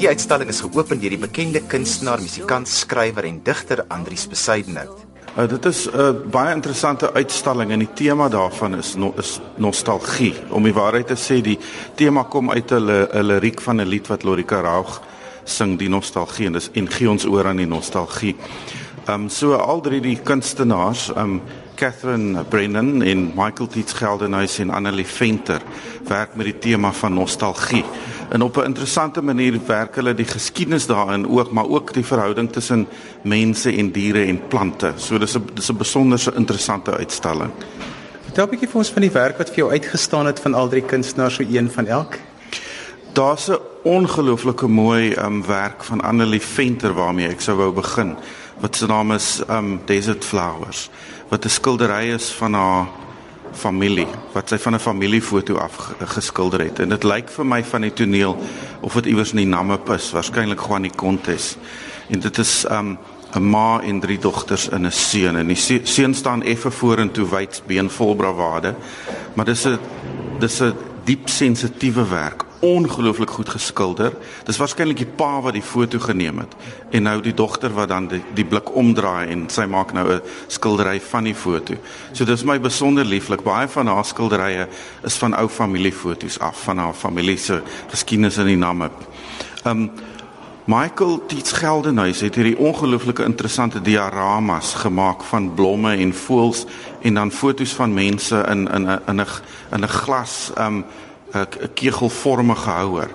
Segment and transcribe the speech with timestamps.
[0.00, 5.02] Die uitstalling is geopen deur die bekende kunstenaar, musikant, skrywer en digter Andrius Besuidenhout.
[5.36, 9.40] Uh, dit is 'n uh, baie interessante uitstalling en die tema daarvan is no, is
[9.56, 10.34] nostalgie.
[10.48, 11.58] Om die waarheid te sê, die
[11.94, 12.80] tema kom uit 'n
[13.12, 15.02] 'n liriek van 'n lied wat Lorika Raug
[15.44, 18.36] sing, die nostalgie en dis en gee ons oor aan die nostalgie.
[19.06, 21.42] Ehm um, so al drie die kunstenaars, ehm um,
[21.80, 25.62] Catherine Brennan en Michael Tietz Geldenhuys en Annelie Venter
[26.08, 27.84] werk met die tema van nostalgie.
[28.30, 32.52] En op 'n interessante manier werk hulle die geskiedenis daarin ook, maar ook die verhouding
[32.52, 32.86] tussen
[33.22, 34.92] mense en diere en plante.
[34.96, 37.50] So dis 'n dis 'n besonderse interessante uitstalling.
[38.24, 40.68] Vertel 'n bietjie vir ons van die werk wat vir jou uitgestaan het van al
[40.68, 42.18] drie kunstenaars, so een van elk.
[43.12, 48.16] Daar's 'n ongelooflike mooi um, werk van Annelie Venter waarmee ek sou wou begin.
[48.60, 50.90] Wat se naam is um Desert Flowers
[51.28, 52.86] wat 'n skildery is van haar
[53.52, 56.78] familie wat sy van 'n familiefoto af geskilder het.
[56.78, 58.38] En dit lyk vir my van die toneel
[58.80, 61.56] of dit iewers in die Namib is waarskynlik gewoon die kontes.
[62.08, 62.98] En dit is um
[63.34, 65.36] 'n ma en drie dogters in 'n seun.
[65.36, 68.74] En die seun staan effe vorentoe wydsbeen vol bravade
[69.34, 69.78] maar dis 'n
[70.38, 74.12] dis 'n diep sensitiewe werk ongelooflik goed geskilder.
[74.44, 76.54] Dis waarskynlik die pa wat die foto geneem het
[76.90, 80.20] en nou die dogter wat dan die, die blik omdraai en sy maak nou 'n
[80.48, 81.74] skildery van die foto.
[82.12, 83.42] So dis my besonder lieflik.
[83.42, 84.68] Baie van haar skilderye
[85.04, 88.92] is van ou familiefoto's af van haar familie se geskiedenis in die Namib.
[89.64, 89.90] Um
[90.64, 96.64] Michael Tietz Geldenhuys het hierdie ongelooflike interessante dioramas gemaak van blomme en voëls
[97.00, 99.26] en dan foto's van mense in in 'n in 'n
[99.72, 100.84] in 'n glas um
[101.32, 103.10] 'n kegelvormige houer.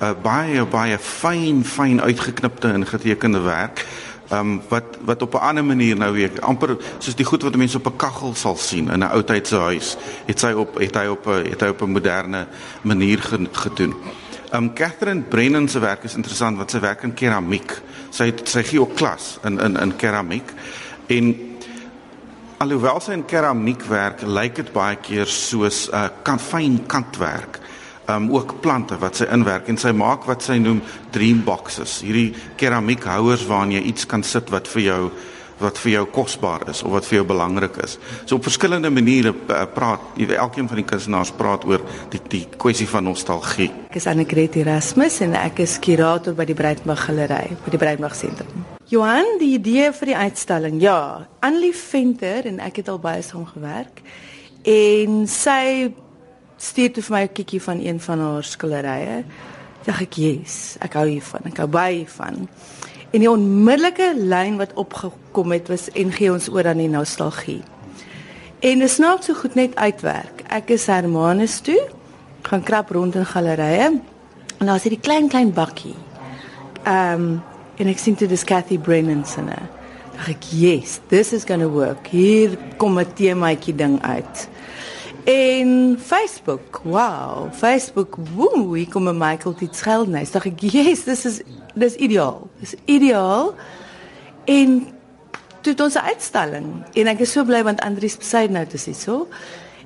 [0.00, 3.86] 'n baie baie fyn fyn uitgeknipte en getekende werk.
[4.32, 7.76] Um wat wat op 'n ander manier nou weer amper soos die goed wat mense
[7.76, 9.96] op 'n kaggel sal sien in 'n oudheidse huis.
[10.26, 12.46] Het sy op het hy op 'n het hy op 'n moderne
[12.82, 13.18] manier
[13.52, 13.94] gedoen.
[14.54, 17.80] Um Catherine Brennan se werk is interessant want sy werk in keramiek.
[18.10, 20.52] Sy het sy gee ook klas in in in keramiek.
[21.06, 21.49] En
[22.60, 27.58] alhoewel sy in keramiek werk, lyk dit baie keer soos 'n uh, kan fyn kantwerk
[28.06, 32.02] um, ook plante wat sy inwerk en sy maak wat sy noem dream boxes.
[32.04, 35.10] Hierdie keramiekhouers waarin jy iets kan sit wat vir jou
[35.60, 37.98] wat vir jou kosbaar is of wat vir jou belangrik is.
[38.24, 42.88] So op verskillende maniere uh, praat elkeen van die kunstenaars praat oor die die kwessie
[42.88, 43.70] van nostalgie.
[43.88, 48.14] Ek is Annegret Erasmus en ek is kurator by die Breitmag Galery, by die Breitmag
[48.14, 48.69] Sentrum.
[48.90, 50.80] Johan, die idee vir die uitstalling.
[50.82, 54.00] Ja, Annelie Venter en ek het al baie saam gewerk
[54.66, 55.92] en sy
[56.58, 59.22] stuur toe vir my 'n kikkie van een van haar skilderye.
[59.86, 61.40] Sê ek, "Yes, ek hou hiervan.
[61.44, 62.48] Ek hou baie hiervan."
[63.12, 67.62] En die onmiddellike lyn wat opgekom het was en gee ons oor aan die nostalgie.
[68.58, 70.42] En dit snaak so goed net uitwerk.
[70.48, 71.88] Ek is Hermanus toe,
[72.42, 74.00] gaan krap rond in gallerye.
[74.58, 75.94] En daar's hierdie klein klein bakkie.
[76.84, 77.42] Ehm um,
[77.80, 79.40] en ek sien toe dis Cathy Brennan se.
[79.40, 82.06] Dink ek, "Yes, this is going to work.
[82.06, 84.48] Hier kom 'n temaatjie ding uit."
[85.24, 86.80] En Facebook.
[86.84, 88.16] Wow, Facebook.
[88.34, 90.30] Woe, hier kom 'n Michael Tietz Geldenhuys.
[90.30, 91.40] Dink ek, "Yes, dis is
[91.74, 92.48] dis ideaal.
[92.60, 93.54] Dis ideaal."
[94.44, 94.86] En
[95.60, 98.78] toe het ons 'n uitstalling en ek is so bly want Andrius besluit nou te
[98.78, 99.28] sê so.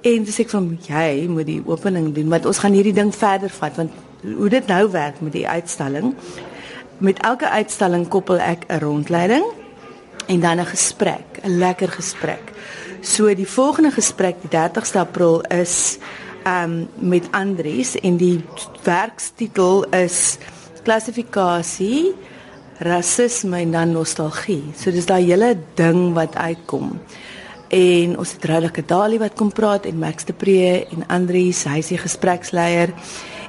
[0.00, 3.50] En dis ek van jy moet die opening doen want ons gaan hierdie ding verder
[3.50, 3.90] vat want
[4.22, 6.14] hoe dit nou werk met die uitstalling.
[6.98, 9.44] Met elke uitstalling koppel ek 'n rondleiding
[10.26, 12.52] en dan 'n gesprek, 'n lekker gesprek.
[13.00, 15.98] So die volgende gesprek die 30ste April is
[16.46, 18.44] um met Andries en die
[18.82, 20.38] werkstitel is
[20.82, 22.14] klassifikasie
[22.78, 24.62] rasisme en dan nostalgie.
[24.76, 27.00] So dis daai hele ding wat uitkom.
[27.68, 31.78] En ons het Roulike Dali wat kom praat en Max de Pre en Andries, hy
[31.78, 32.94] is die gespreksleier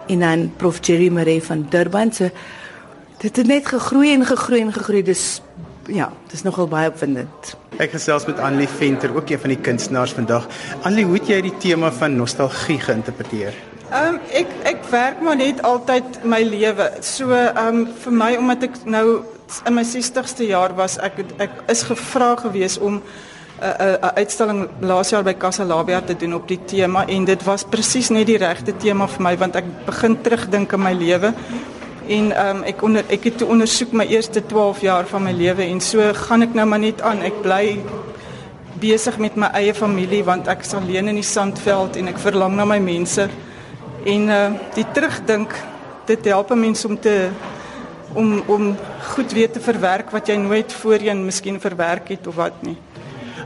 [0.10, 2.12] en dan Prof Jerry Maree van Durban.
[2.12, 2.30] So
[3.20, 5.04] dit het net gegroei en gegroei en gegroei.
[5.04, 5.42] Dis
[5.90, 7.56] ja, dis nogal baie opwindend.
[7.82, 10.46] Ek gesels met Annelie Venter, ook een van die kunstenaars vandag.
[10.84, 13.58] Annelie, hoe het jy die tema van nostalgie geïnterpreteer?
[13.90, 16.92] Ehm um, ek ek werk maar net altyd my lewe.
[17.02, 19.06] So ehm um, vir my omdat ek nou
[19.66, 23.94] in my 60ste jaar was, ek ek is gevra gewees om 'n uh, 'n uh,
[23.98, 27.44] 'n uh, uitstalling laas jaar by Casa Labia te doen op die tema en dit
[27.44, 31.34] was presies net die regte tema vir my want ek begin terugdink aan my lewe
[32.10, 35.62] En um, ek onder ek het toe ondersoek my eerste 12 jaar van my lewe
[35.70, 37.22] en so gaan ek nou maar net aan.
[37.22, 37.78] Ek bly
[38.82, 42.56] besig met my eie familie want ek is alleen in die sandveld en ek verlang
[42.58, 43.28] na my mense.
[44.10, 45.54] En uh die terugdink
[46.10, 47.30] dit help 'n mens om te
[48.14, 48.76] om om
[49.14, 52.78] goed weer te verwerk wat jy nooit voorheen miskien verwerk het of wat nie.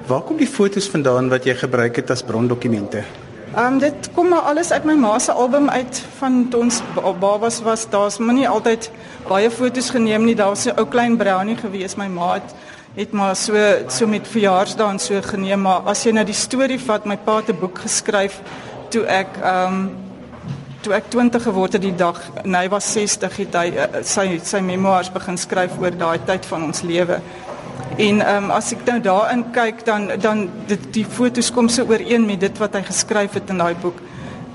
[0.08, 3.04] Waar kom die fotos vandaan wat jy gebruik het as brondokumente?
[3.54, 6.80] Um, dit kom maar alles uit my ma se album uit van toe ons
[7.20, 7.90] babas was.
[7.90, 8.88] Daar's maar nie altyd
[9.28, 10.36] baie foto's geneem nie.
[10.36, 11.96] Daar was 'n ou klein brownie gewees.
[11.96, 12.56] My ma het
[12.96, 13.54] het maar so
[13.88, 17.36] so met verjaarsdae en so geneem, maar as jy nou die storie vat, my pa
[17.36, 18.42] het 'n boek geskryf
[18.90, 19.92] toe ek um,
[20.82, 24.40] toe ek 20 geword het die dag en hy was 60 het hy uh, sy
[24.44, 27.22] sy memoirs begin skryf oor daai tyd van ons lewe.
[27.98, 31.86] En ehm um, as ek nou daarin kyk dan dan dit die foto's kom so
[31.86, 34.02] ooreen met dit wat hy geskryf het in daai boek.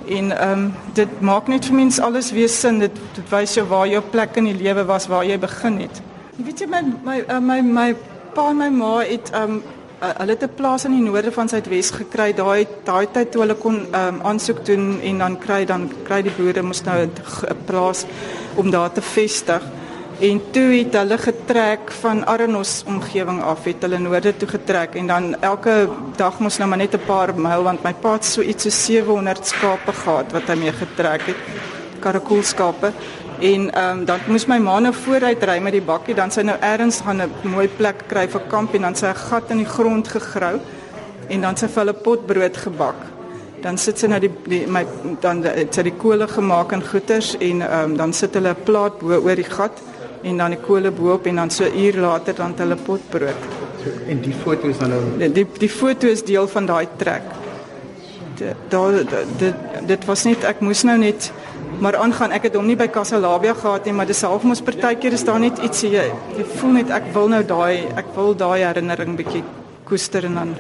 [0.09, 2.79] En ehm um, dit maak net vir mens alles weer sin.
[2.83, 6.03] Dit dit wys jou waar jou plek in die lewe was, waar jy begin het.
[6.37, 7.95] Jy weet jy my my uh, my my
[8.35, 9.63] pa en my ma het ehm um,
[9.99, 12.33] hulle het 'n plaas in die noorde van Suidwes gekry.
[12.33, 16.23] Daai daai tyd toe hulle kon ehm um, aansoek doen en dan kry dan kry
[16.23, 17.13] die boere moes nou 'n
[17.67, 18.05] plaas
[18.55, 19.63] om daar te vestig.
[20.19, 25.07] En toe het hulle getrek van Arnos omgewing af, het hulle noorde toe getrek en
[25.07, 25.75] dan elke
[26.19, 28.71] dag moes nou maar net 'n paar myl want my pa het so iets so
[28.71, 31.37] 700 skape gehad wat hy mee getrek het.
[32.01, 32.93] Karakoolskape.
[33.41, 36.43] En ehm um, dan moes my ma nou vooruit ry met die bakkie, dan sy
[36.43, 39.57] nou eers gaan 'n mooi plek kry vir kamp en dan sy 'n gat in
[39.57, 40.61] die grond gegrou
[41.29, 42.97] en dan sy vir hulle potbrood gebak.
[43.63, 44.87] Dan sit sy nou die, die my
[45.21, 48.99] dan sy die kole gemaak in goeters en ehm um, dan sit hulle 'n plaat
[48.99, 49.81] bo oor die gat
[50.23, 53.49] en dan die kole bo-op en dan so uur later dan hulle potbrood.
[53.83, 56.89] So, en die foto is dan nou die die, die foto is deel van daai
[56.97, 57.23] trek.
[58.71, 59.01] Daar
[59.39, 59.55] dit
[59.87, 61.33] dit was net ek moes nou net
[61.79, 62.35] maar aangaan.
[62.35, 65.41] Ek het hom nie by Casalabia gehad nie, maar dis half mos partykeer is daar
[65.43, 69.45] net iets jy, jy voel net ek wil nou daai ek wil daai herinnering bietjie
[69.89, 70.55] koester en dan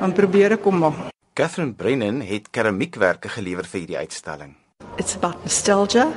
[0.00, 1.08] dan probeer ek kom maar.
[1.34, 4.54] Catherine Brennan het keramiekwerke gelewer vir hierdie uitstalling.
[4.98, 6.16] It's about nostalgia.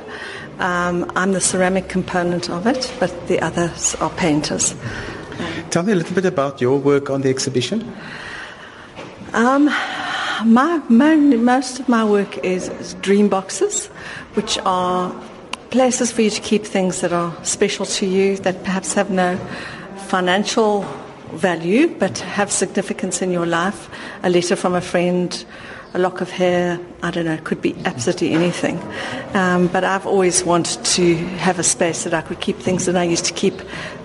[0.58, 4.74] Um, I'm the ceramic component of it, but the others are painters.
[5.70, 7.92] Tell me a little bit about your work on the exhibition.
[9.32, 9.66] Um,
[10.44, 13.86] my, my, most of my work is, is dream boxes,
[14.34, 15.14] which are
[15.70, 19.36] places for you to keep things that are special to you, that perhaps have no
[20.06, 20.82] financial
[21.34, 23.90] value, but have significance in your life.
[24.22, 25.44] A letter from a friend,
[25.94, 28.78] a lock of hair, I don't know, it could be absolutely anything.
[29.34, 32.96] Um, but I've always wanted to have a space that I could keep things in.
[32.96, 33.54] I used to keep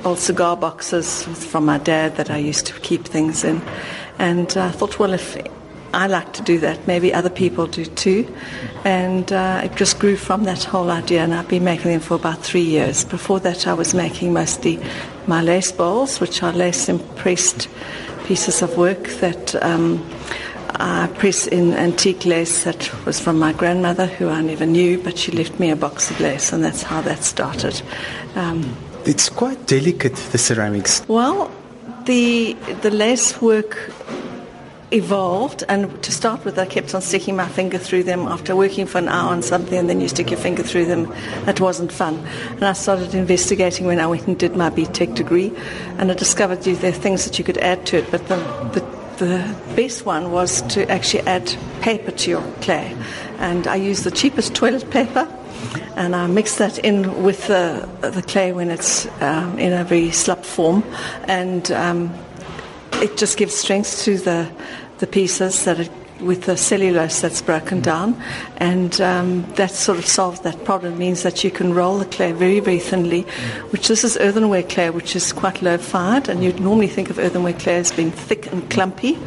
[0.05, 3.61] old cigar boxes from my dad that I used to keep things in.
[4.17, 5.37] And I thought, well, if
[5.93, 8.33] I like to do that, maybe other people do too.
[8.85, 12.15] And uh, it just grew from that whole idea, and I've been making them for
[12.15, 13.03] about three years.
[13.03, 14.79] Before that, I was making mostly
[15.27, 17.67] my lace bowls, which are lace impressed
[18.25, 19.61] pieces of work that.
[19.61, 20.01] Um,
[20.75, 25.17] I press in antique lace that was from my grandmother, who I never knew, but
[25.17, 27.81] she left me a box of lace, and that's how that started.
[28.35, 28.75] Um,
[29.05, 31.03] it's quite delicate, the ceramics.
[31.07, 31.51] Well,
[32.05, 33.91] the the lace work
[34.91, 38.85] evolved, and to start with, I kept on sticking my finger through them after working
[38.85, 41.11] for an hour on something, and then you stick your finger through them.
[41.45, 42.23] That wasn't fun.
[42.51, 45.51] And I started investigating when I went and did my BTEC degree,
[45.97, 48.37] and I discovered there are things that you could add to it, but the,
[48.73, 52.95] the the best one was to actually add paper to your clay.
[53.37, 55.27] And I used the cheapest toilet paper
[55.95, 60.11] and I mix that in with the, the clay when it's um, in a very
[60.11, 60.83] slop form.
[61.25, 62.13] And um,
[62.93, 64.51] it just gives strength to the,
[64.99, 65.91] the pieces that it
[66.23, 68.21] with the cellulose that's broken down,
[68.57, 70.93] and um, that sort of solves that problem.
[70.93, 73.21] It means that you can roll the clay very, very thinly,
[73.71, 77.19] which this is earthenware clay, which is quite low fired, and you'd normally think of
[77.19, 79.17] earthenware clay as being thick and clumpy.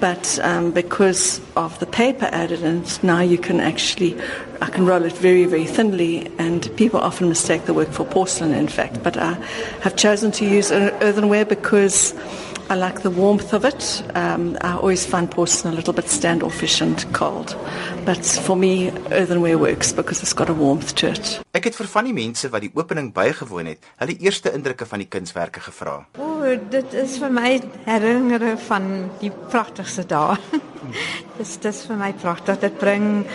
[0.00, 4.20] But um, because of the paper added it, now you can actually,
[4.60, 8.52] I can roll it very, very thinly, and people often mistake the work for porcelain,
[8.52, 9.02] in fact.
[9.02, 9.32] But I
[9.80, 12.12] have chosen to use earthenware because
[12.70, 14.02] I like the warmth of it.
[14.14, 17.56] Um, I always find porcelain a little bit standoffish and cold.
[18.06, 21.40] But for me, earthenware works because it's got a warmth to it.
[21.52, 25.04] Ek het vir van die mense wat die opening bygewoon het, hulle eerste indrukke van
[25.04, 25.98] die kunswerke gevra.
[26.16, 27.52] O, oh, dit is vir my
[27.84, 28.88] herinneringe van
[29.20, 30.38] die pragtigste dae.
[31.38, 32.62] dis dis vir my pragtig.
[32.64, 33.26] Dit bring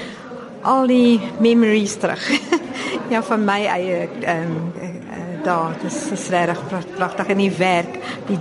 [0.65, 2.25] al die memories terug.
[3.13, 4.89] ja, van my eie ehm um,
[5.50, 5.75] daar.
[5.82, 6.62] Dit is, regtig
[6.96, 7.98] pragtig en die werk.
[8.29, 8.38] Die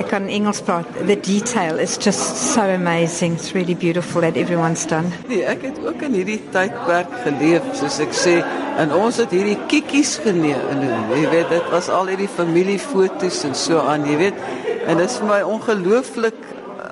[0.00, 0.88] ek kan Engels praat.
[1.06, 3.36] The detail is just so amazing.
[3.38, 5.12] It's really beautiful that everyone's done.
[5.30, 8.40] Nee, ek het ook in hierdie tydperk geleef, soos ek sê,
[8.80, 10.66] en ons het hierdie kikkies geneem.
[11.14, 14.42] Jy weet, dit was al hierdie familiefoto's en so aan, jy weet.
[14.84, 16.42] En dit is vir my ongelooflik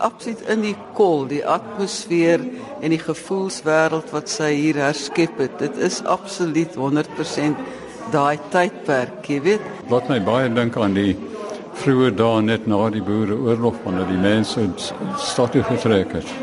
[0.02, 2.42] absoluut in die kol, die atmosfeer
[2.82, 5.59] en die gevoelswêreld wat sy hier herskep het.
[5.62, 9.68] Dit is absoluut 100% daai tydperk, jy weet.
[9.88, 11.12] Wat my baie dink aan die
[11.82, 14.66] vroeë dae net na die boereoorlog wanneer die mense
[15.18, 16.35] stad toe getrek het.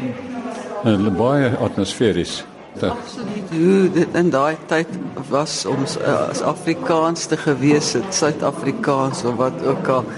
[0.87, 2.39] En baie atmosferies.
[2.79, 3.51] Dat Absoluut.
[3.51, 4.87] Hoe dit in daai tyd
[5.29, 10.09] was om uh, as Afrikaans te gewees het, Suid-Afrikaans of wat ook al.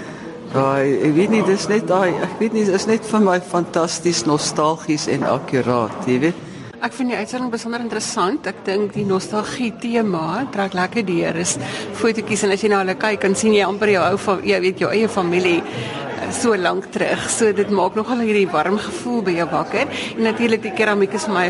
[0.52, 4.26] Daai ek weet nie dis net daai ek weet nie is net vir my fantasties
[4.28, 6.48] nostalgies en akkuraat, jy weet.
[6.82, 8.46] Ek vind die uitstalling besonder interessant.
[8.50, 11.36] Ek dink die nostalgie tema trek lekker deur.
[11.38, 11.52] Is
[12.00, 14.58] fotootjies en as jy na hulle kyk, dan sien jy amper jou ou van jy
[14.64, 17.22] weet jou eie familie eh, so lank terug.
[17.30, 19.94] So dit maak nogal hierdie warm gevoel by jou wakker.
[20.16, 21.46] En natuurlik die keramiek is my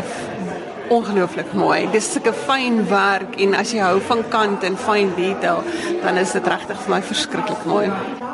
[0.93, 1.87] ongelooflik mooi.
[1.89, 5.65] Dis sulke fyn werk en as jy hou van kant en fyn detail,
[6.03, 7.87] dan is dit regtig vir my verskriklik mooi.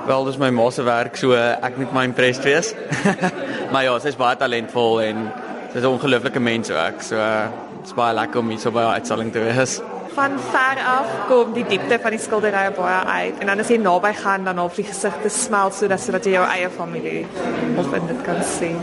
[0.10, 2.76] Wel, dis my ma se werk, so ek moet my impressed wees.
[3.72, 5.30] maar ja, sy's baie talentvol en
[5.74, 7.02] sy's 'n ongelooflike mens ook.
[7.02, 7.16] So
[7.82, 9.82] dit's baie lekker om hier so by haar uitstalling te wees.
[10.14, 13.78] Van ver af kom die diepte van die skilderye baie uit en dan as jy
[13.78, 17.26] naby gaan dan half die gesigte smelt sodat jy jou eie familie
[17.78, 18.80] of in dit kan sien.